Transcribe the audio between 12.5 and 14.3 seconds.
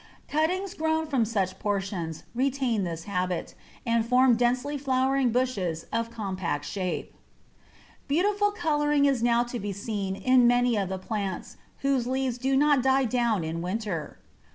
not die down in winter.